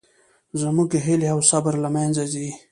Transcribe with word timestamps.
زموږ 0.61 0.89
هیلې 1.05 1.27
او 1.33 1.39
صبر 1.49 1.73
له 1.83 1.89
منځه 1.95 2.23
ځي 2.33 2.47